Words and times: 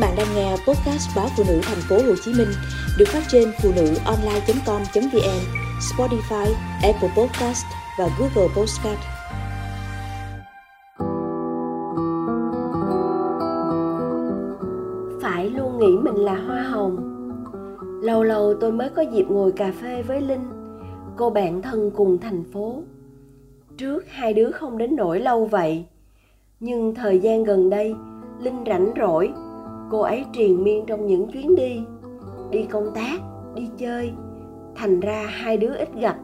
bạn 0.00 0.14
đang 0.16 0.26
nghe 0.34 0.50
podcast 0.50 1.16
báo 1.16 1.28
phụ 1.36 1.44
nữ 1.48 1.60
thành 1.62 1.78
phố 1.88 1.96
Hồ 1.96 2.14
Chí 2.24 2.32
Minh 2.34 2.48
được 2.98 3.08
phát 3.08 3.22
trên 3.28 3.52
phụ 3.62 3.72
nữ 3.76 3.94
online.com.vn, 4.04 5.40
Spotify, 5.80 6.46
Apple 6.82 7.08
Podcast 7.16 7.64
và 7.98 8.08
Google 8.18 8.48
Podcast. 8.56 9.00
Phải 15.22 15.50
luôn 15.50 15.78
nghĩ 15.78 15.96
mình 16.02 16.16
là 16.16 16.34
hoa 16.34 16.62
hồng. 16.62 16.96
Lâu 18.02 18.22
lâu 18.22 18.54
tôi 18.60 18.72
mới 18.72 18.88
có 18.88 19.02
dịp 19.02 19.26
ngồi 19.28 19.52
cà 19.52 19.72
phê 19.82 20.02
với 20.02 20.20
Linh, 20.20 20.50
cô 21.16 21.30
bạn 21.30 21.62
thân 21.62 21.90
cùng 21.96 22.18
thành 22.18 22.44
phố. 22.52 22.82
Trước 23.76 24.04
hai 24.08 24.32
đứa 24.32 24.50
không 24.50 24.78
đến 24.78 24.96
nỗi 24.96 25.20
lâu 25.20 25.46
vậy, 25.46 25.84
nhưng 26.60 26.94
thời 26.94 27.18
gian 27.18 27.44
gần 27.44 27.70
đây 27.70 27.94
Linh 28.40 28.64
rảnh 28.66 28.92
rỗi 29.00 29.32
cô 29.90 30.00
ấy 30.00 30.24
triền 30.32 30.64
miên 30.64 30.86
trong 30.86 31.06
những 31.06 31.28
chuyến 31.32 31.54
đi. 31.54 31.82
Đi 32.50 32.64
công 32.64 32.90
tác, 32.94 33.20
đi 33.54 33.68
chơi. 33.76 34.12
Thành 34.74 35.00
ra 35.00 35.26
hai 35.30 35.56
đứa 35.56 35.74
ít 35.74 35.88
gặp. 36.00 36.16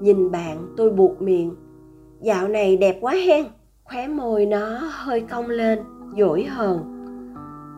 Nhìn 0.00 0.30
bạn, 0.30 0.74
tôi 0.76 0.90
buộc 0.90 1.22
miệng. 1.22 1.54
Dạo 2.20 2.48
này 2.48 2.76
đẹp 2.76 2.98
quá 3.00 3.12
hen. 3.26 3.44
Khóe 3.84 4.08
môi 4.08 4.46
nó 4.46 4.78
hơi 4.90 5.20
cong 5.20 5.46
lên, 5.46 5.78
dỗi 6.18 6.44
hờn. 6.44 6.78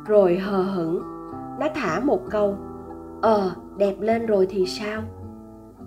Rồi 0.07 0.39
hờ 0.39 0.63
hững, 0.63 1.03
nó 1.61 1.69
thả 1.75 2.01
một 2.01 2.21
câu. 2.31 2.57
Ờ 3.23 3.53
đẹp 3.79 3.95
lên 4.01 4.27
rồi 4.27 4.47
thì 4.51 4.67
sao? 4.67 5.03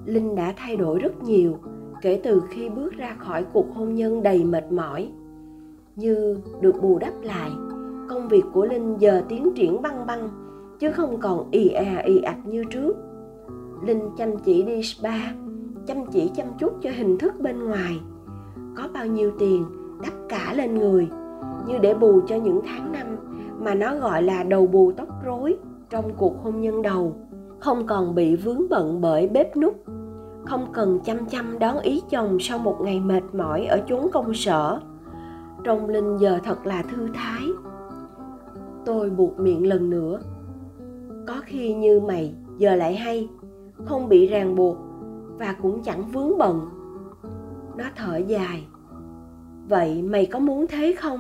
Linh 0.06 0.36
đã 0.36 0.54
thay 0.58 0.76
đổi 0.78 1.00
rất 1.00 1.24
nhiều, 1.24 1.58
kể 2.02 2.22
từ 2.24 2.42
khi 2.50 2.70
bước 2.70 2.94
ra 2.94 3.16
khỏi 3.20 3.46
cuộc 3.54 3.76
hôn 3.76 3.96
nhân 3.96 4.24
đầy 4.24 4.44
mệt 4.44 4.72
mỏi. 4.72 5.12
Như 5.96 6.38
được 6.62 6.82
bù 6.82 7.00
đắp 7.00 7.14
lại 7.22 7.50
công 8.10 8.28
việc 8.28 8.44
của 8.54 8.66
linh 8.66 8.96
giờ 8.98 9.22
tiến 9.30 9.54
triển 9.56 9.82
băng 9.82 10.06
băng, 10.06 10.30
chứ 10.80 10.92
không 10.92 11.20
còn 11.20 11.52
ì 11.52 11.70
à 11.70 12.02
ì 12.06 12.22
ạch 12.22 12.46
như 12.46 12.64
trước. 12.64 12.98
Linh 13.86 14.10
chăm 14.18 14.38
chỉ 14.38 14.64
đi 14.64 14.84
spa, 14.84 15.18
chăm 15.86 15.98
chỉ 16.12 16.32
chăm 16.36 16.48
chút 16.60 16.74
cho 16.82 16.90
hình 16.96 17.18
thức 17.18 17.34
bên 17.40 17.64
ngoài. 17.64 18.00
Có 18.78 18.88
bao 18.94 19.06
nhiêu 19.06 19.32
tiền, 19.40 19.66
đắp 20.04 20.14
cả 20.30 20.54
lên 20.56 20.76
người, 20.76 21.08
như 21.68 21.78
để 21.78 21.94
bù 21.94 22.22
cho 22.28 22.36
những 22.36 22.62
tháng 22.66 22.92
năm 22.92 23.08
mà 23.60 23.76
nó 23.76 23.96
gọi 23.96 24.24
là 24.24 24.44
đầu 24.44 24.68
bù 24.68 24.92
tóc 24.92 25.08
rối 25.26 25.58
trong 25.90 26.12
cuộc 26.18 26.44
hôn 26.44 26.62
nhân 26.62 26.82
đầu. 26.82 27.16
Không 27.60 27.88
còn 27.88 28.16
bị 28.16 28.36
vướng 28.36 28.70
bận 28.70 29.02
bởi 29.02 29.28
bếp 29.28 29.58
nút 29.58 29.84
không 30.46 30.68
cần 30.74 31.00
chăm 31.06 31.26
chăm 31.26 31.60
đón 31.60 31.80
ý 31.80 32.04
chồng 32.10 32.38
sau 32.40 32.58
một 32.58 32.78
ngày 32.82 33.00
mệt 33.00 33.24
mỏi 33.34 33.66
ở 33.66 33.82
chốn 33.88 34.08
công 34.12 34.34
sở. 34.34 34.80
Trong 35.64 35.90
linh 35.90 36.18
giờ 36.18 36.40
thật 36.44 36.66
là 36.66 36.82
thư 36.82 37.08
thái 37.14 37.42
tôi 38.86 39.10
buộc 39.10 39.40
miệng 39.40 39.68
lần 39.68 39.90
nữa. 39.90 40.20
Có 41.28 41.42
khi 41.46 41.74
như 41.74 42.00
mày, 42.00 42.36
giờ 42.58 42.76
lại 42.76 42.96
hay, 42.96 43.30
không 43.86 44.10
bị 44.10 44.28
ràng 44.28 44.56
buộc 44.56 44.78
và 45.38 45.56
cũng 45.62 45.84
chẳng 45.84 46.04
vướng 46.14 46.38
bận. 46.38 46.62
Nó 47.78 47.84
thở 47.96 48.18
dài. 48.18 48.68
Vậy 49.70 50.02
mày 50.02 50.26
có 50.26 50.40
muốn 50.40 50.66
thế 50.68 50.96
không? 51.00 51.20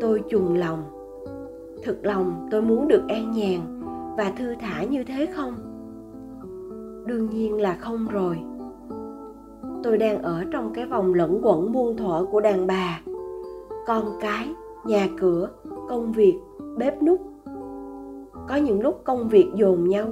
Tôi 0.00 0.22
trùng 0.28 0.54
lòng. 0.54 0.82
Thực 1.84 2.06
lòng 2.06 2.48
tôi 2.50 2.62
muốn 2.62 2.88
được 2.88 3.02
an 3.08 3.30
nhàn 3.30 3.60
và 4.16 4.32
thư 4.38 4.54
thả 4.60 4.84
như 4.84 5.04
thế 5.04 5.26
không? 5.26 5.54
Đương 7.06 7.30
nhiên 7.30 7.60
là 7.60 7.76
không 7.80 8.06
rồi. 8.08 8.38
Tôi 9.82 9.98
đang 9.98 10.22
ở 10.22 10.44
trong 10.52 10.72
cái 10.74 10.86
vòng 10.86 11.14
lẫn 11.14 11.40
quẩn 11.42 11.72
muôn 11.72 11.96
thuở 11.96 12.26
của 12.30 12.40
đàn 12.40 12.66
bà. 12.66 13.00
Con 13.86 14.04
cái, 14.20 14.48
nhà 14.84 15.08
cửa 15.20 15.48
công 15.88 16.12
việc, 16.12 16.38
bếp 16.78 17.02
nút 17.02 17.20
có 18.48 18.56
những 18.56 18.80
lúc 18.80 19.00
công 19.04 19.28
việc 19.28 19.50
dồn 19.54 19.88
nhau, 19.88 20.06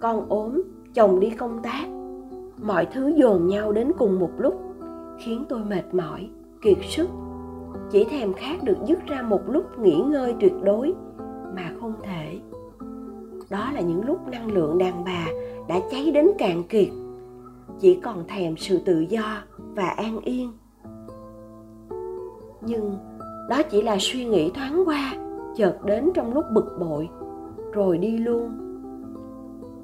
con 0.00 0.28
ốm, 0.28 0.62
chồng 0.94 1.20
đi 1.20 1.30
công 1.30 1.62
tác. 1.62 1.86
Mọi 2.62 2.86
thứ 2.92 3.12
dồn 3.16 3.46
nhau 3.46 3.72
đến 3.72 3.92
cùng 3.98 4.18
một 4.18 4.30
lúc, 4.38 4.60
khiến 5.18 5.44
tôi 5.48 5.64
mệt 5.64 5.94
mỏi, 5.94 6.28
kiệt 6.62 6.78
sức. 6.88 7.08
Chỉ 7.90 8.04
thèm 8.04 8.32
khát 8.32 8.62
được 8.62 8.76
dứt 8.86 8.98
ra 9.06 9.22
một 9.22 9.40
lúc 9.48 9.78
nghỉ 9.78 10.00
ngơi 10.00 10.34
tuyệt 10.40 10.52
đối, 10.62 10.94
mà 11.54 11.72
không 11.80 11.94
thể. 12.02 12.38
Đó 13.50 13.70
là 13.74 13.80
những 13.80 14.04
lúc 14.04 14.28
năng 14.28 14.52
lượng 14.52 14.78
đàn 14.78 15.04
bà 15.04 15.26
đã 15.68 15.80
cháy 15.90 16.10
đến 16.10 16.30
cạn 16.38 16.62
kiệt. 16.68 16.88
Chỉ 17.80 17.94
còn 17.94 18.24
thèm 18.28 18.56
sự 18.56 18.78
tự 18.84 19.00
do 19.00 19.42
và 19.74 19.86
an 19.86 20.20
yên. 20.20 20.52
Nhưng 22.60 22.94
đó 23.48 23.62
chỉ 23.70 23.82
là 23.82 23.96
suy 24.00 24.24
nghĩ 24.24 24.50
thoáng 24.50 24.82
qua, 24.86 25.14
chợt 25.56 25.76
đến 25.84 26.10
trong 26.14 26.34
lúc 26.34 26.44
bực 26.52 26.76
bội, 26.80 27.08
rồi 27.72 27.98
đi 27.98 28.18
luôn. 28.18 28.50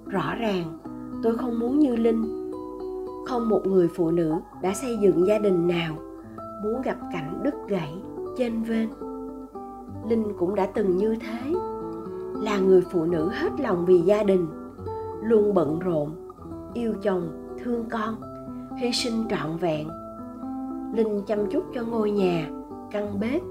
Rõ 0.07 0.35
ràng, 0.35 0.79
tôi 1.23 1.37
không 1.37 1.59
muốn 1.59 1.79
như 1.79 1.97
linh. 1.97 2.51
Không 3.27 3.49
một 3.49 3.67
người 3.67 3.89
phụ 3.95 4.11
nữ 4.11 4.35
đã 4.63 4.75
xây 4.75 4.97
dựng 4.97 5.27
gia 5.27 5.39
đình 5.39 5.69
nào 5.69 5.95
muốn 6.65 6.83
gặp 6.83 6.97
cảnh 7.13 7.41
đứt 7.43 7.55
gãy 7.69 7.95
chênh 8.37 8.63
vênh 8.63 8.89
linh 10.09 10.25
cũng 10.39 10.55
đã 10.55 10.67
từng 10.67 10.97
như 10.97 11.17
thế. 11.21 11.53
Là 12.43 12.59
người 12.59 12.83
phụ 12.91 13.05
nữ 13.05 13.29
hết 13.33 13.51
lòng 13.59 13.87
vì 13.87 14.01
gia 14.01 14.23
đình, 14.23 14.47
luôn 15.23 15.55
bận 15.55 15.79
rộn, 15.79 16.11
yêu 16.75 16.95
chồng, 17.03 17.29
thương 17.59 17.85
con, 17.91 18.15
hy 18.77 18.93
sinh 18.93 19.25
trọn 19.31 19.57
vẹn. 19.57 19.89
Linh 20.95 21.23
chăm 21.27 21.39
chút 21.51 21.65
cho 21.75 21.83
ngôi 21.83 22.11
nhà 22.11 22.49
căn 22.91 23.21
bếp. 23.21 23.43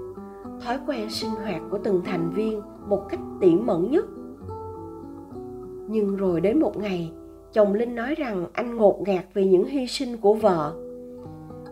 Thói 0.64 0.78
quen 0.86 1.10
sinh 1.10 1.30
hoạt 1.30 1.62
của 1.70 1.78
từng 1.84 2.02
thành 2.04 2.30
viên 2.30 2.60
một 2.88 3.08
cách 3.08 3.20
tỉ 3.40 3.54
mẩn 3.54 3.90
nhất. 3.90 4.04
Nhưng 5.88 6.16
rồi 6.16 6.40
đến 6.40 6.60
một 6.60 6.76
ngày, 6.76 7.12
chồng 7.52 7.74
linh 7.74 7.94
nói 7.94 8.14
rằng 8.14 8.46
anh 8.52 8.76
ngột 8.76 9.00
ngạt 9.06 9.24
vì 9.34 9.44
những 9.44 9.64
hy 9.64 9.86
sinh 9.86 10.16
của 10.16 10.34
vợ. 10.34 10.74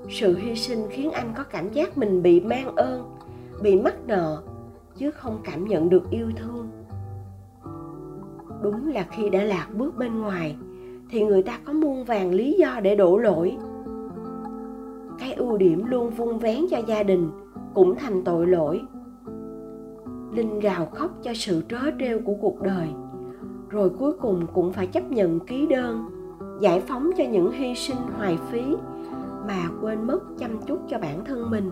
Sự 0.09 0.37
hy 0.37 0.55
sinh 0.55 0.79
khiến 0.91 1.11
anh 1.11 1.33
có 1.37 1.45
cảm 1.45 1.73
giác 1.73 1.99
mình 1.99 2.23
bị 2.23 2.41
mang 2.41 2.77
ơn, 2.77 3.03
bị 3.63 3.81
mắc 3.81 3.95
nợ, 4.07 4.43
chứ 4.97 5.11
không 5.11 5.39
cảm 5.45 5.65
nhận 5.65 5.89
được 5.89 6.11
yêu 6.11 6.27
thương. 6.37 6.69
Đúng 8.63 8.93
là 8.93 9.07
khi 9.11 9.31
đã 9.31 9.45
lạc 9.45 9.69
bước 9.77 9.97
bên 9.97 10.21
ngoài, 10.21 10.57
thì 11.11 11.25
người 11.25 11.43
ta 11.43 11.59
có 11.65 11.73
muôn 11.73 12.05
vàng 12.05 12.35
lý 12.35 12.53
do 12.53 12.81
để 12.83 12.97
đổ 12.97 13.17
lỗi. 13.17 13.57
Cái 15.19 15.33
ưu 15.33 15.57
điểm 15.57 15.85
luôn 15.85 16.11
vung 16.11 16.39
vén 16.39 16.67
cho 16.71 16.79
gia 16.87 17.03
đình 17.03 17.31
cũng 17.79 17.95
thành 17.97 18.25
tội 18.25 18.47
lỗi. 18.47 18.83
Linh 20.33 20.61
gào 20.61 20.87
khóc 20.87 21.11
cho 21.23 21.33
sự 21.35 21.63
trớ 21.69 21.79
trêu 21.99 22.19
của 22.25 22.35
cuộc 22.41 22.61
đời, 22.61 22.89
rồi 23.71 23.91
cuối 23.99 24.13
cùng 24.13 24.47
cũng 24.55 24.73
phải 24.73 24.87
chấp 24.87 25.11
nhận 25.11 25.41
ký 25.41 25.67
đơn, 25.67 26.09
giải 26.61 26.81
phóng 26.81 27.11
cho 27.19 27.25
những 27.25 27.51
hy 27.51 27.75
sinh 27.75 27.97
hoài 28.17 28.39
phí 28.51 28.63
mà 29.49 29.71
quên 29.83 30.07
mất 30.07 30.19
chăm 30.39 30.51
chút 30.67 30.79
cho 30.89 30.99
bản 30.99 31.25
thân 31.25 31.51
mình. 31.51 31.71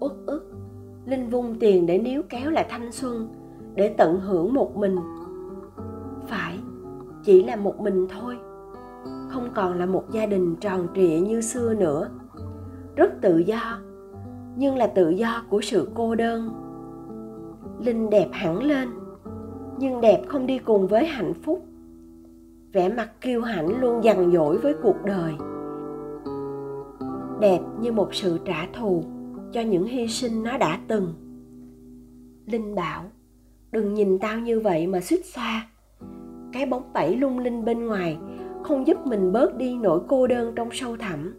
Uất 0.00 0.12
ức, 0.26 0.52
linh 1.06 1.28
vung 1.28 1.58
tiền 1.60 1.86
để 1.86 1.98
níu 1.98 2.22
kéo 2.28 2.50
lại 2.50 2.66
thanh 2.70 2.92
xuân, 2.92 3.28
để 3.74 3.94
tận 3.98 4.20
hưởng 4.20 4.54
một 4.54 4.76
mình. 4.76 4.96
Phải, 6.28 6.58
chỉ 7.24 7.42
là 7.42 7.56
một 7.56 7.80
mình 7.80 8.06
thôi, 8.08 8.36
không 9.28 9.48
còn 9.54 9.78
là 9.78 9.86
một 9.86 10.04
gia 10.10 10.26
đình 10.26 10.56
tròn 10.56 10.86
trịa 10.94 11.18
như 11.26 11.40
xưa 11.40 11.74
nữa. 11.74 12.08
Rất 12.96 13.12
tự 13.20 13.38
do 13.38 13.78
nhưng 14.56 14.76
là 14.76 14.86
tự 14.86 15.10
do 15.10 15.42
của 15.48 15.60
sự 15.60 15.90
cô 15.94 16.14
đơn. 16.14 16.48
Linh 17.78 18.10
đẹp 18.10 18.28
hẳn 18.32 18.62
lên, 18.62 18.88
nhưng 19.78 20.00
đẹp 20.00 20.22
không 20.28 20.46
đi 20.46 20.58
cùng 20.58 20.86
với 20.86 21.06
hạnh 21.06 21.34
phúc. 21.42 21.64
Vẻ 22.72 22.88
mặt 22.88 23.10
kiêu 23.20 23.42
hãnh 23.42 23.80
luôn 23.80 24.04
dằn 24.04 24.32
dỗi 24.32 24.58
với 24.58 24.74
cuộc 24.82 24.96
đời. 25.04 25.34
Đẹp 27.40 27.60
như 27.80 27.92
một 27.92 28.14
sự 28.14 28.38
trả 28.44 28.68
thù 28.72 29.04
cho 29.52 29.60
những 29.60 29.84
hy 29.84 30.08
sinh 30.08 30.42
nó 30.42 30.58
đã 30.58 30.78
từng. 30.88 31.14
Linh 32.46 32.74
bảo, 32.74 33.04
đừng 33.72 33.94
nhìn 33.94 34.18
tao 34.18 34.38
như 34.38 34.60
vậy 34.60 34.86
mà 34.86 35.00
xích 35.00 35.26
xa 35.26 35.66
cái 36.52 36.66
bóng 36.66 36.92
bẫy 36.92 37.16
lung 37.16 37.38
linh 37.38 37.64
bên 37.64 37.86
ngoài 37.86 38.18
không 38.62 38.86
giúp 38.86 39.06
mình 39.06 39.32
bớt 39.32 39.56
đi 39.56 39.76
nỗi 39.76 40.00
cô 40.08 40.26
đơn 40.26 40.52
trong 40.56 40.68
sâu 40.72 40.96
thẳm. 40.96 41.34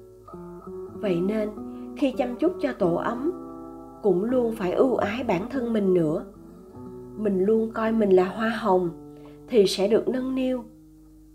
Vậy 0.93 1.21
nên 1.21 1.49
khi 1.97 2.13
chăm 2.17 2.35
chút 2.35 2.53
cho 2.61 2.73
tổ 2.73 2.95
ấm, 2.95 3.31
cũng 4.03 4.23
luôn 4.23 4.55
phải 4.55 4.71
ưu 4.71 4.95
ái 4.95 5.23
bản 5.23 5.49
thân 5.49 5.73
mình 5.73 5.93
nữa. 5.93 6.25
Mình 7.17 7.45
luôn 7.45 7.71
coi 7.73 7.91
mình 7.91 8.09
là 8.09 8.25
hoa 8.25 8.49
hồng 8.49 8.89
thì 9.47 9.67
sẽ 9.67 9.87
được 9.87 10.07
nâng 10.07 10.35
niu. 10.35 10.63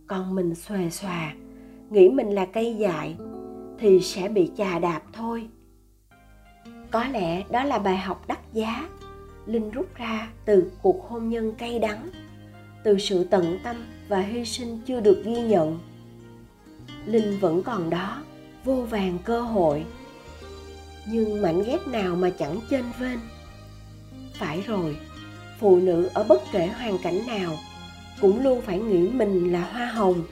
Còn 0.06 0.34
mình 0.34 0.54
xòe 0.54 0.90
xòa, 0.90 1.34
nghĩ 1.90 2.08
mình 2.08 2.34
là 2.34 2.44
cây 2.44 2.76
dại 2.76 3.16
thì 3.78 4.00
sẽ 4.00 4.28
bị 4.28 4.50
chà 4.56 4.78
đạp 4.78 5.02
thôi. 5.12 5.48
Có 6.90 7.04
lẽ 7.04 7.44
đó 7.50 7.64
là 7.64 7.78
bài 7.78 7.96
học 7.96 8.24
đắt 8.28 8.38
giá, 8.52 8.88
linh 9.46 9.70
rút 9.70 9.86
ra 9.94 10.28
từ 10.44 10.72
cuộc 10.82 11.08
hôn 11.08 11.28
nhân 11.28 11.52
cay 11.58 11.78
đắng, 11.78 12.08
từ 12.84 12.98
sự 12.98 13.24
tận 13.24 13.58
tâm 13.64 13.76
và 14.08 14.20
hy 14.20 14.44
sinh 14.44 14.78
chưa 14.86 15.00
được 15.00 15.22
ghi 15.24 15.42
nhận. 15.42 15.78
Linh 17.06 17.38
vẫn 17.40 17.62
còn 17.62 17.90
đó, 17.90 18.22
vô 18.64 18.74
vàng 18.74 19.18
cơ 19.24 19.40
hội 19.40 19.84
nhưng 21.10 21.42
mảnh 21.42 21.62
ghép 21.62 21.88
nào 21.88 22.16
mà 22.16 22.30
chẳng 22.30 22.60
chênh 22.70 22.84
vênh? 22.98 23.18
Phải 24.38 24.62
rồi, 24.66 24.96
phụ 25.60 25.76
nữ 25.76 26.10
ở 26.14 26.24
bất 26.28 26.42
kể 26.52 26.66
hoàn 26.66 26.98
cảnh 26.98 27.26
nào 27.26 27.56
cũng 28.20 28.42
luôn 28.42 28.62
phải 28.62 28.78
nghĩ 28.78 29.08
mình 29.08 29.52
là 29.52 29.60
hoa 29.60 29.86
hồng. 29.86 30.22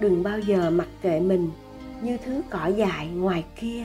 Đừng 0.00 0.22
bao 0.22 0.38
giờ 0.38 0.70
mặc 0.70 0.88
kệ 1.02 1.20
mình 1.20 1.50
như 2.02 2.16
thứ 2.24 2.42
cỏ 2.50 2.66
dại 2.66 3.06
ngoài 3.06 3.44
kia. 3.60 3.84